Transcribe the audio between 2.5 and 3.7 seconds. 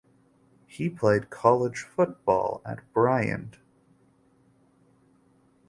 at Bryant.